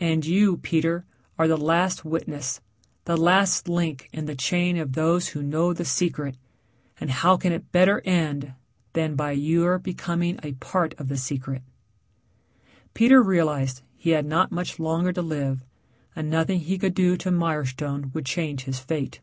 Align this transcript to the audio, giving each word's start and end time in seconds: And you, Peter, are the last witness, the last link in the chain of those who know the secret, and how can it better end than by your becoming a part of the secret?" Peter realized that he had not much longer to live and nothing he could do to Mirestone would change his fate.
And 0.00 0.26
you, 0.26 0.56
Peter, 0.56 1.04
are 1.38 1.46
the 1.46 1.56
last 1.56 2.04
witness, 2.04 2.60
the 3.04 3.16
last 3.16 3.68
link 3.68 4.08
in 4.12 4.26
the 4.26 4.34
chain 4.34 4.76
of 4.76 4.94
those 4.94 5.28
who 5.28 5.40
know 5.44 5.72
the 5.72 5.84
secret, 5.84 6.36
and 6.98 7.08
how 7.08 7.36
can 7.36 7.52
it 7.52 7.70
better 7.70 8.00
end 8.04 8.54
than 8.94 9.14
by 9.14 9.30
your 9.30 9.78
becoming 9.78 10.40
a 10.42 10.54
part 10.54 10.94
of 10.98 11.06
the 11.06 11.16
secret?" 11.16 11.62
Peter 12.92 13.22
realized 13.22 13.76
that 13.76 13.82
he 13.94 14.10
had 14.10 14.26
not 14.26 14.50
much 14.50 14.80
longer 14.80 15.12
to 15.12 15.22
live 15.22 15.62
and 16.16 16.28
nothing 16.28 16.58
he 16.58 16.76
could 16.76 16.94
do 16.96 17.16
to 17.18 17.30
Mirestone 17.30 18.12
would 18.12 18.26
change 18.26 18.64
his 18.64 18.80
fate. 18.80 19.20